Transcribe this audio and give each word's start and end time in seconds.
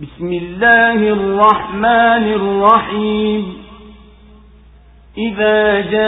بسم 0.00 0.32
الله 0.32 0.94
الرحمن 0.94 2.24
الرحيم. 2.32 3.56
إذا 5.18 5.80
جاءك 5.80 6.00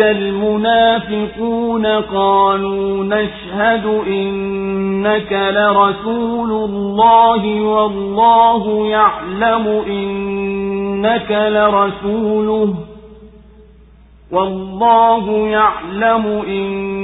المنافقون 0.00 1.86
قالوا 1.86 3.04
نشهد 3.04 3.86
إنك 4.06 5.32
لرسول 5.32 6.50
الله 6.50 7.60
والله 7.62 8.86
يعلم 8.86 9.66
إنك 9.86 11.30
لرسوله 11.30 12.74
والله 14.32 15.48
يعلم 15.48 16.26
إنك 16.48 17.03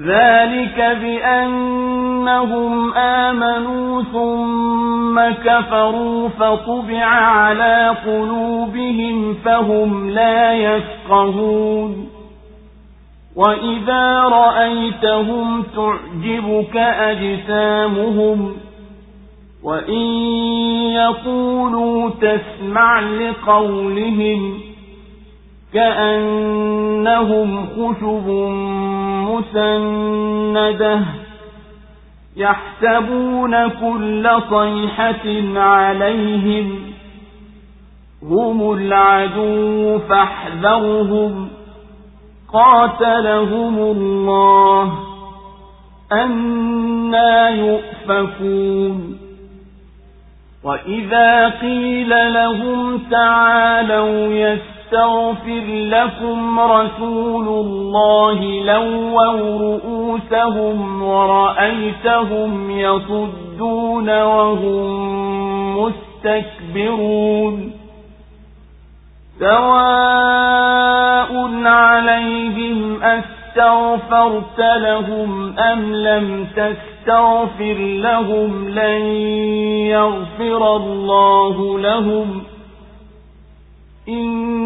ذلك 0.00 0.98
بأنهم 1.00 2.92
آمنوا 2.94 4.02
ثم 4.02 5.20
كفروا 5.44 6.28
فطبع 6.28 7.04
على 7.04 7.96
قلوبهم 8.06 9.34
فهم 9.34 10.10
لا 10.10 10.54
يفقهون 10.54 12.08
وإذا 13.36 14.20
رأيتهم 14.22 15.62
تعجبك 15.62 16.76
أجسامهم 16.76 18.56
وإن 19.64 20.06
يقولوا 20.92 22.10
تسمع 22.10 23.00
لقولهم 23.00 24.60
كأنهم 25.76 27.66
خشب 27.66 28.28
مسندة 29.28 31.00
يحسبون 32.36 33.68
كل 33.68 34.30
صيحة 34.50 35.58
عليهم 35.60 36.80
هم 38.22 38.72
العدو 38.72 39.98
فاحذرهم 39.98 41.48
قاتلهم 42.52 43.78
الله 43.78 44.92
أنا 46.12 47.48
يؤفكون 47.48 49.18
وإذا 50.64 51.48
قيل 51.48 52.32
لهم 52.34 52.98
تعالوا 53.10 54.28
يستغفر 54.86 55.64
لكم 55.66 56.60
رسول 56.60 57.48
الله 57.48 58.64
لووا 58.64 59.32
رؤوسهم 59.58 61.02
ورأيتهم 61.02 62.70
يصدون 62.70 64.22
وهم 64.22 65.78
مستكبرون. 65.78 67.72
سواء 69.40 70.76
عليهم 71.66 73.02
أستغفرت 73.02 74.58
لهم 74.58 75.58
أم 75.58 75.94
لم 75.94 76.46
تستغفر 76.56 77.76
لهم 77.78 78.68
لن 78.68 79.02
يغفر 79.90 80.76
الله 80.76 81.78
لهم. 81.78 82.42
إن 84.08 84.65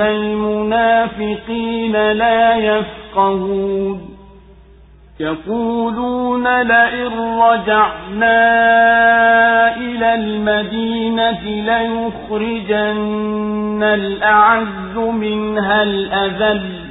المنافقين 0.00 1.92
لا 2.12 2.54
يفقهون 2.56 4.18
يقولون 5.20 6.62
لئن 6.62 7.38
رجعنا 7.40 8.38
إلى 9.76 10.14
المدينة 10.14 11.40
ليخرجن 12.30 12.98
الأعز 13.82 14.96
منها 14.96 15.82
الأذل 15.82 16.87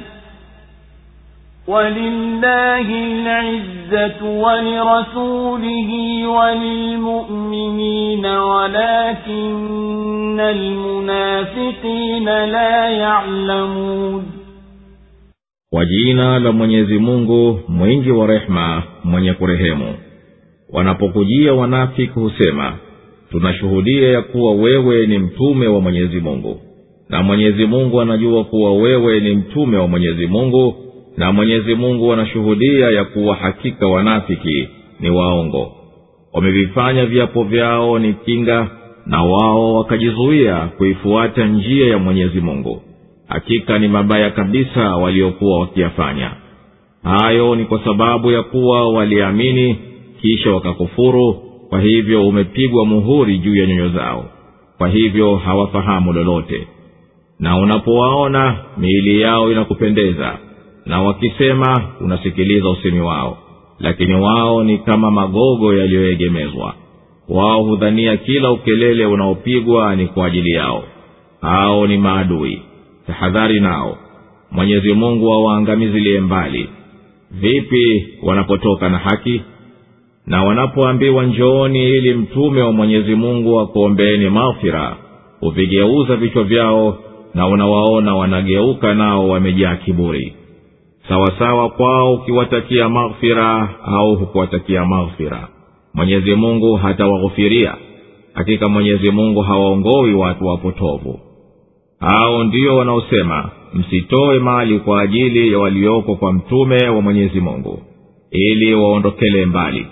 ولله 1.67 2.87
العزة 2.89 4.23
ولرسوله 4.23 5.89
وللمؤمنين 6.27 8.25
ولكن 8.25 10.39
المنافقين 10.39 12.25
لا 12.25 12.89
يعلمون 12.89 14.23
kwa 15.71 15.85
jina 15.85 16.39
la 16.39 16.51
mwenyezi 16.51 16.97
mungu 16.97 17.59
mwingi 17.67 18.11
wa 18.11 18.27
rehema 18.27 18.83
mwenye 19.03 19.33
kurehemu 19.33 19.95
wanapokujia 20.73 21.53
wanafiki 21.53 22.19
husema 22.19 22.73
tunashuhudia 23.31 24.09
ya 24.11 24.21
kuwa 24.21 24.51
wewe 24.53 25.07
ni 25.07 25.19
mtume 25.19 25.67
wa 25.67 25.81
mwenyezi 25.81 26.19
mungu 26.19 26.59
na 27.09 27.23
mwenyezi 27.23 27.65
mungu 27.65 28.01
anajua 28.01 28.43
kuwa 28.43 28.73
wewe 28.73 29.19
ni 29.19 29.35
mtume 29.35 29.77
wa 29.77 29.87
mwenyezi 29.87 30.27
mungu 30.27 30.75
na 31.18 31.32
mwenyezi 31.32 31.74
mungu 31.74 32.12
anashuhudia 32.12 32.90
ya 32.90 33.04
kuwa 33.04 33.34
hakika 33.36 33.86
wanafiki 33.86 34.68
ni 35.00 35.10
waongo. 35.10 35.72
Wamevifanya 36.32 37.06
viapo 37.06 37.44
vyao 37.44 37.98
ni 37.98 38.12
kinga 38.14 38.70
na 39.06 39.22
wao 39.22 39.74
wakajizuia 39.74 40.56
kuifuata 40.56 41.46
njia 41.46 41.86
ya 41.86 41.98
mwenyezi 41.98 42.40
mungu. 42.40 42.82
Hakika 43.28 43.78
ni 43.78 43.88
mabaya 43.88 44.30
kabisa 44.30 44.96
waliokuwa 44.96 45.60
wakiyafanya. 45.60 46.30
Hayo 47.02 47.54
ni 47.54 47.64
kwa 47.64 47.84
sababu 47.84 48.30
ya 48.30 48.42
kuwa 48.42 48.88
waliamini 48.92 49.76
kisha 50.20 50.50
wakakufuru 50.52 51.34
kwa 51.68 51.80
hivyo 51.80 52.28
umepigwa 52.28 52.86
muhuri 52.86 53.38
juu 53.38 53.56
ya 53.56 53.66
nyoyo 53.66 53.88
zao. 53.88 54.24
Kwa 54.78 54.88
hivyo 54.88 55.36
hawafahamu 55.36 56.12
lolote. 56.12 56.66
Na 57.40 57.58
unapowaona 57.58 58.56
miili 58.76 59.20
yao 59.20 59.52
inakupendeza 59.52 60.38
na 60.88 61.02
wakisema 61.02 61.82
unasikiliza 62.00 62.68
usemi 62.70 63.00
wao. 63.00 63.38
Lakini 63.80 64.14
wao 64.14 64.64
ni 64.64 64.78
kama 64.78 65.10
magogo 65.10 65.74
yaliyoegemezwa. 65.74 66.74
Wao 67.28 67.62
hudhania 67.62 68.16
kila 68.16 68.50
ukelele 68.50 69.06
unaopigwa 69.06 69.96
ni 69.96 70.06
kwa 70.06 70.26
ajili 70.26 70.50
yao. 70.50 70.84
Hao 71.40 71.86
ni 71.86 71.98
maadui. 71.98 72.62
Tahadhari 73.06 73.60
nao. 73.60 73.96
Mwenyezi 74.50 74.92
mungu 74.92 75.32
awaangamizilie 75.32 76.20
mbali. 76.20 76.68
Vipi 77.30 78.08
wanapotoka 78.22 78.88
na 78.88 78.98
haki? 78.98 79.42
Na 80.26 80.44
wanapoambiwa 80.44 81.24
njooni 81.24 81.84
ili 81.88 82.14
mtume 82.14 82.62
wa 82.62 82.72
mwenyezi 82.72 83.14
mungu 83.14 83.60
akuombeeni 83.60 84.30
maghfira 84.30 84.96
huvigeuza 85.40 86.16
vichwa 86.16 86.44
vyao 86.44 86.98
na 87.34 87.48
unawaona 87.48 88.14
wanageuka 88.16 88.94
nao 88.94 89.28
wamejaa 89.28 89.76
kiburi 89.76 90.34
sawasawa 91.08 91.70
kwao 91.70 92.14
ukiwatakia 92.14 92.88
maghfira 92.88 93.68
au 93.84 94.16
hukuwatakia 94.16 94.84
maghfira. 94.84 95.48
Mwenyezi 95.94 96.34
mungu 96.34 96.74
hatawaghufiria 96.76 97.74
hakika 98.34 98.68
mwenyezi 98.68 99.10
mungu 99.10 99.40
hawaongowi 99.40 100.14
watu 100.14 100.46
wapotovu. 100.46 101.20
Hao 102.00 102.44
ndio 102.44 102.76
wanaosema 102.76 103.50
msitoe 103.74 104.38
mali 104.38 104.78
kwa 104.78 105.00
ajili 105.02 105.52
ya 105.52 105.58
walioko 105.58 106.14
kwa 106.16 106.32
mtume 106.32 106.88
wa 106.88 107.02
mwenyezi 107.02 107.40
mungu 107.40 107.82
ili 108.30 108.74
waondokele 108.74 109.46
mbali. 109.46 109.86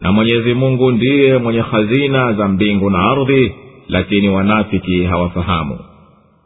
Na 0.00 0.12
mwenyezi 0.12 0.54
mungu 0.54 0.90
ndiye 0.90 1.38
mwenye 1.38 1.60
hazina 1.60 2.32
za 2.32 2.48
mbingu 2.48 2.90
na 2.90 2.98
ardhi 2.98 3.52
lakini 3.88 4.28
wanafiki 4.28 5.04
hawafahamu. 5.04 5.78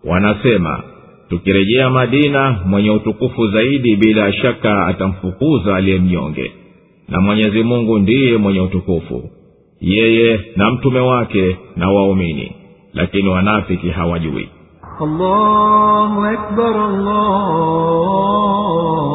Wanasema 0.04 0.82
tukirejea 1.28 1.90
madina 1.90 2.60
mwenye 2.66 2.90
utukufu 2.90 3.48
zaidi 3.48 3.96
bila 3.96 4.32
shaka 4.32 4.86
atamfukuza 4.86 5.76
aliye 5.76 5.98
mnyonge. 5.98 6.52
Na 7.08 7.20
mwenyezi 7.20 7.62
mungu 7.62 7.98
ndiye 7.98 8.36
mwenye 8.36 8.60
utukufu. 8.60 9.30
Yeye 9.80 10.40
na 10.56 10.70
mtume 10.70 11.00
wake 11.00 11.56
na 11.76 11.88
waumini. 11.90 12.52
Lakini 12.94 13.28
wanafiki 13.28 13.88
hawajui. 13.90 14.48
Allahu 15.00 16.24
akbar, 16.24 16.74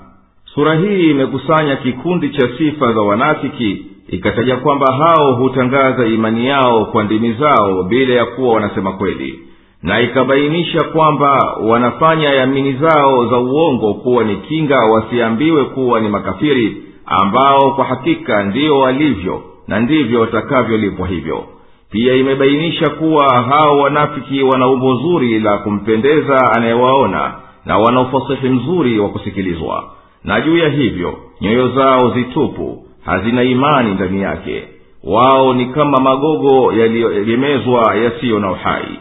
Sura 0.54 0.76
hii 0.76 1.10
imekusanya 1.12 1.76
kikundi 1.76 2.30
cha 2.30 2.50
sifa 2.58 2.94
za 2.94 3.02
wanafiki 3.02 3.86
ikataja 4.10 4.56
kwamba 4.58 4.94
hao 4.94 5.34
hutangaza 5.36 6.06
imani 6.06 6.48
yao 6.48 6.86
kwa 6.86 7.04
ndimi 7.04 7.34
zao 7.34 7.84
bila 7.84 8.14
ya 8.14 8.26
kuwa 8.26 8.54
wanasema 8.54 8.92
kweli 8.94 9.40
na 9.84 10.02
ikabainisha 10.02 10.84
kwamba 10.84 11.58
wanafanya 11.62 12.30
yamini 12.30 12.74
zao 12.74 13.26
za 13.30 13.38
uongo 13.38 13.94
kuwa 13.94 14.24
ni 14.24 14.36
kinga 14.36 14.80
wasiambiwe 14.80 15.64
kuwa 15.66 16.00
ni 16.00 16.10
makafiri 16.10 16.84
ambao 17.06 17.72
kwa 17.72 17.86
hakika 17.86 18.44
ndiyo 18.44 18.80
walivyo 18.80 19.42
na 19.68 19.80
ndivyo 19.80 20.22
watakavyolipwa 20.22 21.08
hivyo 21.08 21.44
pia 21.92 22.16
imebainisha 22.16 22.90
kuwa 22.90 23.34
hao 23.44 23.78
wanafiki 23.80 24.44
wana 24.44 24.68
umbo 24.68 24.96
zuri 24.96 25.40
la 25.40 25.58
kumpendeza 25.58 26.52
anayewaona 26.56 27.34
na 27.66 27.78
wana 27.78 28.02
ufasihi 28.02 28.50
mzuri 28.50 29.00
wa 29.00 29.10
kusikilizwa. 29.10 29.84
Na 30.24 30.42
juu 30.42 30.58
ya 30.58 30.70
hivyo 30.70 31.14
nyoyo 31.42 31.68
zao 31.68 32.10
zitupu 32.14 32.84
hazina 33.06 33.44
imani 33.44 33.94
ndani 33.94 34.22
yake. 34.22 34.64
Wao 35.04 35.54
ni 35.54 35.66
kama 35.66 35.98
magogo 36.02 36.74
yaliyoegemezwa 36.74 37.96
yasiyo 37.96 38.40
na 38.40 38.52
uhai. 38.52 39.00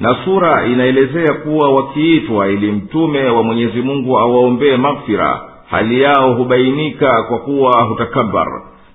Na 0.00 0.16
sura 0.24 0.66
inaelezea 0.66 1.34
kuwa 1.34 1.70
wakiitwa 1.70 2.48
ili 2.48 2.72
mtume 2.72 3.24
wa 3.24 3.42
mwenyezi 3.42 3.82
mungu 3.82 4.18
awaombee 4.18 4.76
maghfira 4.76 5.40
hali 5.70 6.00
yao 6.00 6.34
hubainika 6.34 7.22
kwa 7.22 7.38
kuwa 7.38 7.82
hutakabar 7.82 8.46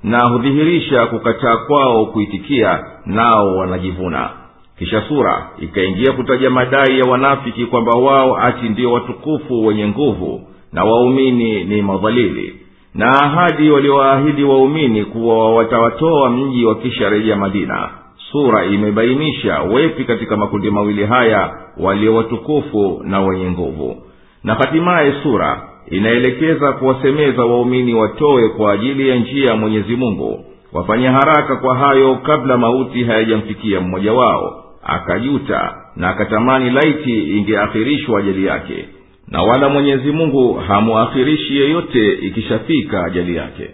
na 0.04 0.28
hudhihirisha 0.28 1.06
kukataa 1.06 1.58
kwao 1.58 2.06
kuitikia 2.06 2.84
nao 3.06 3.56
wanajivuna. 3.58 4.30
Kisha 4.78 5.02
sura 5.08 5.50
ikaingia 5.60 6.12
kutaja 6.12 6.50
madai 6.50 7.00
ya 7.00 7.06
wanafiki 7.12 7.66
kwamba 7.66 7.92
wao 7.92 8.38
ati 8.38 8.70
ndio 8.70 8.92
watukufu 8.92 9.66
wenye 9.66 9.88
nguvu 9.88 10.48
na 10.74 10.84
waumini 10.84 11.64
ni 11.64 11.82
madhalili 11.82 12.56
na 12.96 13.22
ahadi 13.24 13.70
waliowaahidi 13.72 14.44
waumini 14.44 15.06
kuwa 15.06 15.56
watawatoa 15.56 16.30
mji 16.30 16.66
wakisharejea 16.66 17.36
madina. 17.36 17.90
Sura 18.32 18.66
imebainisha 18.66 19.60
wepi 19.62 20.04
katika 20.06 20.38
makundi 20.38 20.70
mawili 20.72 21.06
haya 21.06 21.54
walio 21.78 22.16
watukufu 22.16 23.02
na 23.04 23.22
wenye 23.22 23.52
nguvu. 23.52 24.04
Na 24.44 24.54
hatimaye 24.54 25.14
sura 25.24 25.62
inaelekeza 25.88 26.72
kuwasemeza 26.72 27.46
waumini 27.46 27.94
watoe 27.94 28.50
kwa 28.50 28.74
ajili 28.74 29.10
ya 29.10 29.16
njia 29.16 29.50
ya 29.50 29.56
mwenyezi 29.56 29.96
mungu 29.96 30.46
wafanye 30.74 31.08
haraka 31.08 31.56
kwa 31.56 31.76
hayo 31.78 32.16
kabla 32.16 32.58
mauti 32.58 33.04
hayajamfikia 33.04 33.82
mmoja 33.82 34.14
wao. 34.14 34.60
Akajuta 34.84 35.76
na 35.96 36.10
akatamani 36.10 36.70
laiti 36.70 37.38
ingeakhirishwa 37.38 38.20
ajali 38.20 38.46
yake 38.46 38.86
na 39.28 39.42
wala 39.44 39.70
mwenyezi 39.70 40.12
mungu 40.12 40.54
hamuakhirishi 40.54 41.58
yeyote 41.58 42.12
ikishafika 42.14 43.04
ajali 43.06 43.36
yake. 43.36 43.70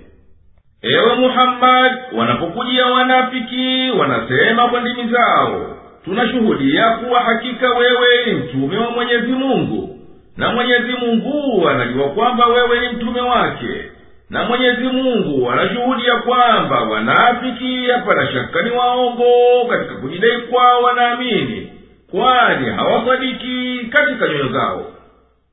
Ewe 0.81 1.15
muhammadi 1.15 1.95
wanapokujia 2.17 2.85
wanafiki 2.85 3.91
wanasema 3.99 4.67
kwa 4.67 4.81
ndimi 4.81 5.09
zao 5.11 5.75
tunashuhudia 6.05 6.89
kuwa 6.89 7.19
hakika 7.19 7.69
wewe 7.69 8.07
ni 8.25 8.33
mtume 8.33 8.77
wa 8.77 8.91
mwenyezi 8.91 9.31
mungu 9.31 9.98
na 10.39 10.49
mwenyezi 10.51 10.91
mungu 10.93 11.69
anajua 11.69 12.09
kwamba 12.09 12.45
wewe 12.47 12.79
ni 12.79 12.89
mtume 12.89 13.21
wake. 13.21 13.91
Na 14.29 14.43
mwenyezi 14.43 14.83
mungu 14.83 15.51
anashuhudia 15.51 16.15
kwamba 16.15 16.81
wanafiki 16.81 17.85
hapana 17.91 18.31
shaka 18.31 18.61
ni 18.61 18.71
waongo 18.71 19.25
katika 19.69 19.95
kujidai 19.95 20.37
kwao 20.41 20.81
wanaamini 20.81 21.71
kwani 22.11 22.69
hawasadiki 22.69 23.85
katika 23.91 24.27
nyoyo 24.27 24.47
zao. 24.47 24.85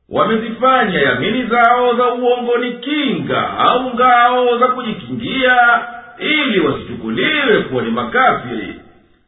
Wamezifanya 0.09 0.99
yamini 1.01 1.43
zao 1.47 1.95
za 1.97 2.15
uongo 2.15 2.59
ni 2.59 2.73
kinga 2.73 3.51
au 3.59 3.95
ngao 3.95 4.59
za 4.59 4.67
kujikingia 4.67 5.57
ili 6.19 6.61
wasichukuliwe 6.61 7.59
kuwa 7.71 7.83
ni 7.83 7.91
makafiri. 7.91 8.75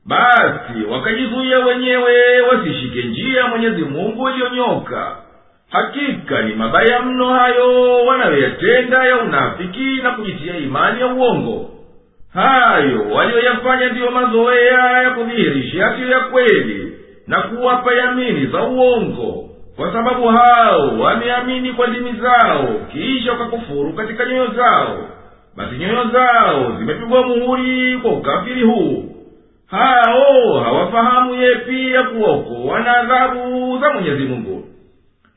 Basi 0.07 0.85
wakajizuia 0.91 1.59
wenyewe 1.59 2.41
wasishike 2.41 3.03
njia 3.03 3.47
mwenyezi 3.47 3.83
mungu 3.83 4.29
iliyonyoka 4.31 5.17
hakika 5.71 6.43
ni 6.43 6.55
mabaya 6.55 7.03
mno 7.03 7.27
hayo 7.29 7.95
wanayoyatenda 8.07 9.05
ya 9.05 9.17
unafiki 9.19 9.97
na 10.03 10.11
kujitia 10.11 10.57
imani 10.57 11.01
ya 11.01 11.07
uongo. 11.07 11.71
Hayo 12.35 13.07
waliyoyafanya 13.15 13.89
ndiyo 13.89 14.11
mazoea 14.11 15.03
ya 15.03 15.11
kudhihirisha 15.11 15.79
yasiyo 15.79 16.09
ya 16.09 16.21
kweli 16.21 16.93
na 17.27 17.43
kuwapa 17.43 17.95
yamini 17.95 18.47
za 18.47 18.63
uongo. 18.63 19.45
Kwa 19.77 19.93
sababu 19.93 20.29
hao 20.29 20.99
wameamini 20.99 21.73
kwa 21.73 21.87
ndimi 21.87 22.13
zao 22.13 22.69
kisha 22.93 23.33
wakakufuru 23.33 23.93
katika 23.93 24.25
nyoyo 24.25 24.47
zao. 24.47 24.99
Basi 25.57 25.77
nyoyo 25.77 26.05
zao 26.13 26.73
zimepigwa 26.79 27.23
muhuri 27.27 27.99
kwa 28.03 28.13
ukafiri 28.13 28.63
huu. 28.63 29.05
Hao 29.67 30.61
hawafahamu 30.65 31.35
yepi 31.35 31.93
ya 31.93 32.03
kuokowa 32.03 32.81
na 32.81 32.97
adhabu 32.97 33.79
za 33.81 33.91
mwenyezi 33.93 34.23
mungu 34.25 34.68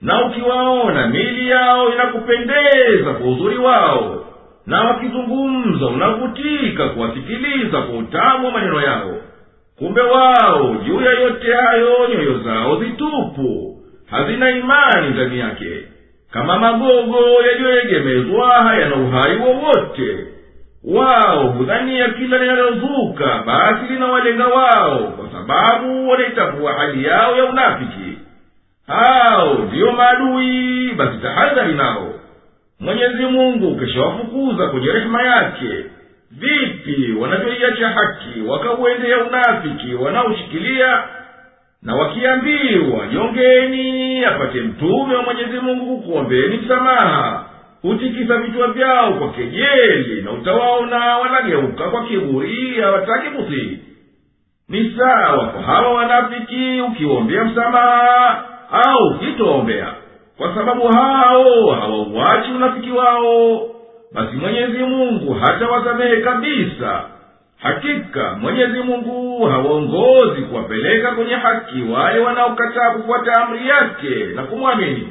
na 0.02 0.26
ukiwaona 0.26 1.08
mili 1.08 1.50
yao 1.50 1.94
inakupendeza 1.94 3.14
kwa 3.20 3.28
uzuri 3.32 3.58
wao. 3.58 4.26
Na 4.66 4.82
wakizungumza 4.82 5.86
unavutika 5.86 6.90
kuwasikiliza 6.90 7.82
kwa 7.82 7.98
utamu 7.98 8.46
wa 8.46 8.52
maneno 8.52 8.82
yao. 8.82 9.18
Kumbe 9.78 10.02
wao 10.02 10.76
juu 10.86 11.02
ya 11.02 11.12
yote 11.12 11.54
hayo 11.56 11.90
nyoyo 12.14 12.38
zao 12.40 12.80
zitupu. 12.84 13.78
Hazina 14.12 14.50
imani 14.50 15.10
ndani 15.10 15.40
yake. 15.40 15.84
Kama 16.32 16.60
magogo 16.60 17.20
yaliyoegemezwa 17.48 18.48
hayana 18.50 18.96
uhai 18.96 19.38
wowote. 19.38 20.18
Wao 20.84 21.48
hudhania 21.48 22.10
kila 22.10 22.38
linalozuka 22.38 23.44
basi 23.46 23.94
linawalenga 23.94 24.48
wao 24.48 25.00
kwa 25.00 25.30
sababu 25.32 26.10
wanaitambua 26.10 26.74
hali 26.74 27.04
yao 27.06 27.38
ya 27.38 27.46
unafiki 27.46 28.18
hao 28.92 29.54
ndiyo 29.54 29.92
maadui. 29.92 30.92
Basi 30.98 31.18
tahadhari 31.18 31.74
nao. 31.74 32.14
Mwenyezi 32.80 33.26
mungu 33.26 33.76
keshawafukuza 33.80 34.68
kwenye 34.68 34.92
rehema 34.92 35.22
yake. 35.24 35.68
Vipi 36.32 37.12
wanavyoiacha 37.20 37.88
haki 37.90 38.42
wakauendea 38.48 39.18
unafiki 39.18 39.94
wanaoshikilia? 39.96 41.04
Na 41.84 41.96
wakiambiwa 41.96 43.08
jongeni 43.08 44.26
apate 44.26 44.62
mtume 44.62 45.16
wa 45.16 45.24
mwenyezi 45.24 45.60
mungu 45.60 45.98
kukuombeni 45.98 46.58
msamaha. 46.58 47.46
Hutikisa 47.82 48.38
vichwa 48.38 48.68
vyao 48.68 49.14
kwa 49.14 49.32
kejeli 49.32 50.22
na 50.22 50.32
utawaona 50.32 51.18
wanageuka 51.18 51.90
kwa 51.90 52.06
kiburi 52.06 52.82
hawataki 52.82 53.30
kutii. 53.30 53.80
Ni 54.70 54.96
sawa 54.98 55.46
kwa 55.48 55.62
hawa 55.62 55.94
wanafiki 55.94 56.82
ukiwaombea 56.82 57.44
msamaha 57.46 58.44
au 58.72 59.20
sitowaombea 59.20 59.94
kwa 60.38 60.56
sababu 60.56 60.88
hao 60.88 61.72
hawauachi 61.72 62.52
unafiki 62.52 62.92
wao 62.92 63.62
basi 64.14 64.36
mwenyezi 64.36 64.78
mungu 64.78 65.34
hata 65.34 65.68
wasamehe 65.68 66.18
kabisa. 66.22 67.04
Hakika 67.62 68.34
mwenyezi 68.34 68.80
mungu 68.80 69.46
hawaongozi 69.46 70.42
kuwapeleka 70.42 71.12
kwenye 71.12 71.34
haki 71.36 71.82
wale 71.82 72.20
wanaokataa 72.20 72.92
kufuata 72.92 73.34
amri 73.42 73.68
yake 73.68 74.26
na 74.36 74.44
kumwamini. 74.44 75.08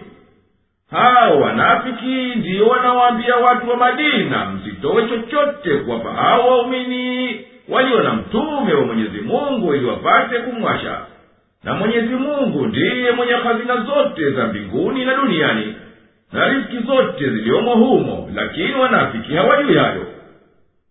Hao 0.91 1.41
wanafiki 1.41 2.35
ndiyo 2.35 2.67
wanawaambia 2.67 3.37
watu 3.37 3.71
wa 3.71 3.77
madina 3.77 4.45
msitowe 4.51 5.09
chochote 5.09 5.75
kuwapa 5.77 6.13
hao 6.13 6.49
waumini 6.49 7.41
walio 7.69 8.03
na 8.03 8.13
mtume 8.13 8.75
wa 8.75 8.85
mwenyezi 8.87 9.21
mungu 9.21 9.75
ili 9.75 9.87
wapate 9.87 10.39
kumwasha 10.39 10.99
na 11.65 11.75
mwenyezi 11.75 12.15
mungu 12.15 12.67
ndiye 12.67 13.11
mwenye 13.11 13.33
hazina 13.33 13.77
zote 13.77 14.31
za 14.31 14.47
mbinguni 14.47 15.05
na 15.05 15.15
duniani 15.15 15.75
na 16.33 16.49
riski 16.49 16.79
zote 16.87 17.31
ziliomo 17.31 17.75
humo 17.75 18.31
lakini 18.35 18.75
wanafiki 18.75 19.35
hawajui 19.35 19.75
hayo. 19.77 20.07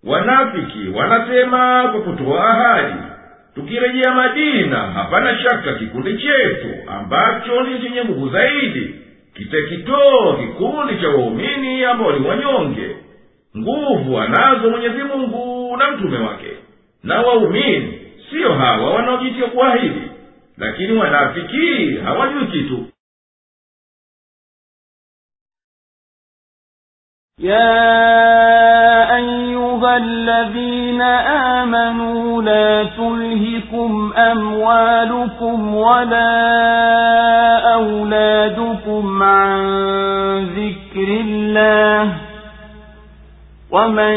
Wanafiki 0.03 0.89
wanasema 0.95 1.87
kwa 1.91 2.01
kutoa 2.01 2.49
ahadi 2.49 2.93
tukirejea 3.55 4.13
madina 4.13 4.77
hapana 4.77 5.37
shaka 5.39 5.73
kikundi 5.73 6.17
chetu 6.17 6.67
ambacho 6.87 7.61
ni 7.63 7.79
chenye 7.81 8.03
nguvu 8.03 8.29
zaidi 8.29 8.95
kitakitoa 9.33 10.37
kikundi 10.37 11.01
cha 11.01 11.07
waumini 11.09 11.83
ambao 11.85 12.11
ni 12.11 12.27
wanyonge. 12.27 12.95
Nguvu 13.57 14.19
anazo 14.19 14.69
mwenyezi 14.69 15.03
mungu 15.03 15.77
na 15.77 15.91
mtume 15.91 16.17
wake. 16.17 16.51
Na 17.03 17.21
waumini 17.21 17.99
siyo 18.29 18.53
hawa 18.53 18.93
wanaojitia 18.93 19.45
kuahidi 19.47 20.01
lakini 20.59 20.93
wanafiki 20.97 21.97
hawajui 22.05 22.47
kitu. 22.47 22.85
يا 27.39 29.15
أيها 29.15 29.97
الذين 29.97 31.01
آمنوا 31.61 32.41
لا 32.43 32.83
تلهكم 32.83 34.13
أموالكم 34.17 35.75
ولا 35.75 36.39
أولادكم 37.73 39.23
عن 39.23 39.59
ذكر 40.45 41.07
الله 41.21 42.18
ومن 43.71 44.15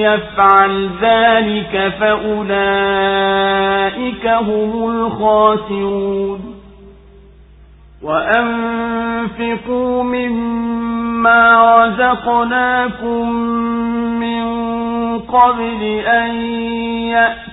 يفعل 0.00 0.90
ذلك 1.02 1.92
فأولئك 2.00 2.50
هم 4.26 4.90
الخاسرون 4.90 6.54
وأنفقوا 8.02 10.02
مما 10.02 11.74
رزقناكم 11.84 13.32
من 14.20 14.44
قبل 15.18 15.82
أن 16.06 16.34
يأتي 17.10 17.49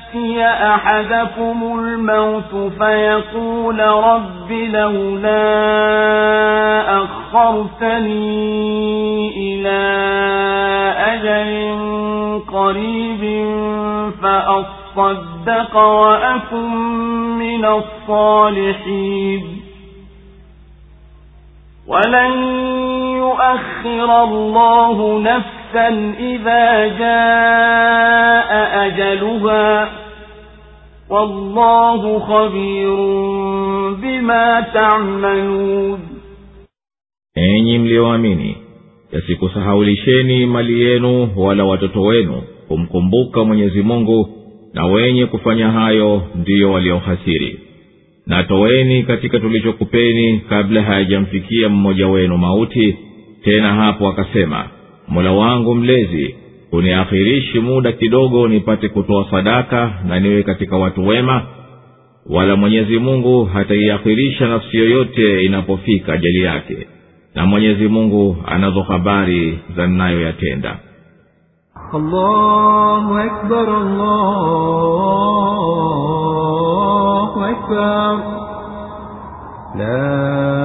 أحدكم 0.75 1.79
الموت 1.79 2.73
فيقول 2.79 3.79
رب 3.79 4.51
لولا 4.51 5.43
أخرتني 7.03 8.17
إلى 9.37 9.79
أجل 11.13 11.77
قريب 12.51 13.23
فأصدق 14.21 15.75
وأكن 15.77 16.75
من 17.39 17.65
الصالحين 17.65 19.61
ولن 21.87 22.33
يؤخر 23.17 24.23
الله 24.23 25.19
نفسا 25.19 25.56
إذا 26.20 26.88
جاء 26.98 28.50
أجلها 28.86 29.90
والله 31.10 32.18
خبير 32.18 32.96
بما 34.02 34.60
تعملون 34.74 35.98
enyi 37.36 37.78
mliyoamini 37.78 38.56
yasikusahaulisheni 39.12 40.46
mali 40.46 40.80
yenu 40.82 41.28
wala 41.36 41.64
watoto 41.64 42.02
wenu 42.02 42.42
kumkumbuka 42.68 43.44
mwenyezi 43.44 43.82
mungu 43.82 44.28
na 44.74 44.86
wenye 44.86 45.26
kufanya 45.26 45.70
hayo 45.70 46.22
ndiyo 46.34 46.72
waliohasiri 46.72 47.60
na 48.26 48.42
toweni 48.44 49.02
katika 49.02 49.40
tulichokupeni 49.40 50.38
kabla 50.48 50.82
hayajamfikia 50.82 51.68
mmoja 51.68 52.08
wenu 52.08 52.38
mauti 52.38 52.96
tena 53.44 53.74
hapo 53.74 54.08
akasema 54.08 54.68
mola 55.07 55.31
wangu 55.31 55.75
mlezi 55.75 56.35
uniakhirishi 56.71 57.59
muda 57.59 57.91
kidogo 57.91 58.47
nipate 58.47 58.89
kutoa 58.89 59.31
sadaka 59.31 59.91
na 60.07 60.19
niwe 60.19 60.43
katika 60.43 60.77
watu 60.77 61.07
wema 61.07 61.41
wala 62.29 62.55
mwenyezi 62.55 62.99
mungu 62.99 63.45
hataiakhirisha 63.45 64.47
nafsi 64.47 64.77
yoyote 64.77 65.45
inapofika 65.45 66.13
ajali 66.13 66.41
yake 66.41 66.87
na 67.35 67.45
mwenyezi 67.45 67.87
mungu 67.87 68.37
anazo 68.45 68.81
habari 68.81 69.59
za 69.75 69.87
ninayoyatenda. 69.87 70.79
La 79.77 80.56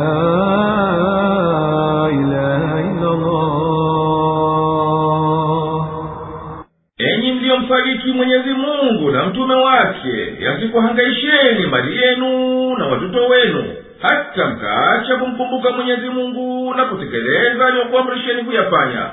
mliyomsadiki 8.12 8.19
mwenyezi 8.19 8.50
mungu 8.50 9.11
na 9.11 9.26
mtume 9.26 9.54
wake 9.54 10.35
yasikuhangaisheni 10.40 11.66
mali 11.66 12.02
yenu 12.02 12.76
na 12.78 12.87
watoto 12.87 13.26
wenu 13.26 13.64
hata 14.02 14.47
mkaacha 14.47 15.16
kumkumbuka 15.16 15.71
mwenyezi 15.71 16.09
mungu 16.09 16.75
na 16.75 16.85
kutekeleza 16.85 17.66
aliyokuamrisheni 17.66 18.45
kuyafanya. 18.45 19.11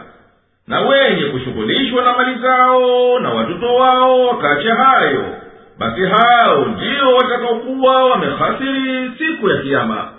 Na 0.68 0.80
wenye 0.82 1.24
kushughulishwa 1.24 2.04
na 2.04 2.14
mali 2.18 2.40
zao 2.42 3.20
na 3.20 3.30
watoto 3.30 3.76
wao 3.76 4.28
wakaacha 4.28 4.76
hayo 4.76 5.26
basi 5.80 6.02
hao 6.02 6.66
ndiyo 6.66 7.16
watakaokuwa 7.16 8.06
wamehasiri 8.10 9.12
siku 9.18 9.50
ya 9.50 9.58
kiama 9.62 10.10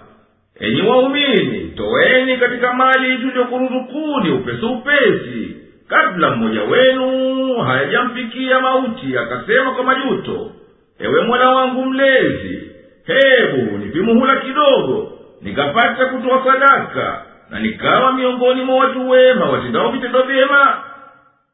enyi 0.61 0.83
waumini 0.83 1.73
toweni 1.77 2.37
katika 2.37 2.73
mali 2.73 3.19
tuliyokuruzukuni 3.19 4.31
upesi 4.31 4.65
upesi 4.67 5.57
kabla 5.91 6.31
mmoja 6.31 6.63
wenu 6.63 7.55
hayajamfikia 7.57 8.61
mauti 8.61 9.19
akasema 9.19 9.71
kwa 9.73 9.85
majuto 9.85 10.51
ewe 10.99 11.23
mola 11.23 11.51
wangu 11.51 11.85
mlezi 11.87 12.71
hebu 13.07 13.79
nipimuhula 13.79 14.37
kidogo 14.37 15.13
nikapata 15.43 16.07
kutoa 16.07 16.45
sadaka 16.45 17.23
na 17.51 17.61
nikawa 17.61 18.13
miongoni 18.13 18.63
mwa 18.63 18.77
watu 18.77 19.11
wema 19.11 19.45
watendao 19.51 19.91
vitendo 19.93 20.23
vyema. 20.23 20.77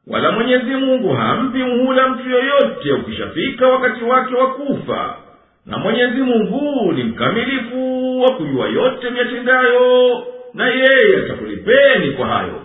Wala 0.07 0.31
mwenyezi 0.31 0.65
mungu 0.75 1.13
hampi 1.13 1.57
muhula 1.57 2.09
mtu 2.09 2.29
yoyote 2.29 2.91
ukishafika 2.93 3.67
wakati 3.67 4.03
wake 4.03 4.35
wa 4.35 4.47
kufa. 4.53 5.15
Na 5.65 5.77
mwenyezi 5.77 6.21
mungu 6.21 6.91
ni 6.93 7.03
mkamilifu 7.03 8.21
wa 8.21 8.31
kujua 8.35 8.67
yote 8.67 9.09
myatendayo 9.09 10.23
na 10.53 10.67
yeye 10.67 11.17
atakulipeni 11.25 12.11
kwa 12.11 12.27
hayo 12.27 12.61